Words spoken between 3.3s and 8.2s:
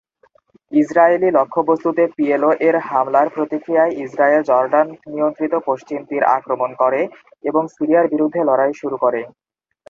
প্রতিক্রিয়ায় Israel Jordan নিয়ন্ত্রিত পশ্চিম তীর আক্রমণ করে এবং সিরিয়ার